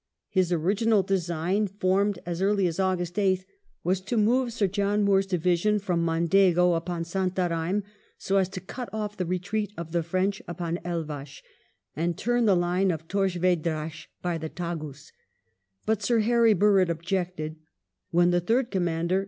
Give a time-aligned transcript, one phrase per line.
[0.29, 3.45] His original design, formed as early as August 8th,
[3.83, 7.83] was to move Sir John Moore's division from Mondego upon Santarem,
[8.17, 11.43] so as to cut off the retreat of the French upon Elvas,
[11.95, 15.11] and turn the line of Torres Vedras by the Tagus;
[15.85, 17.57] but Sir Harry Burrard objected;
[18.09, 19.19] when the third commander.